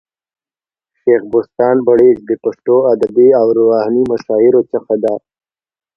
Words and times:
شېخ 0.99 1.21
بُستان 1.31 1.77
بړیڅ 1.87 2.17
د 2.29 2.31
پښتو 2.43 2.75
ادبي 2.93 3.27
او 3.39 3.47
روحاني 3.57 4.03
مشاهيرو 4.11 4.61
څخه 4.73 4.93
دئ. 5.03 5.15